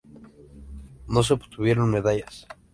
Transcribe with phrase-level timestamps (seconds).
[1.07, 2.47] No se obtuvieron medallas.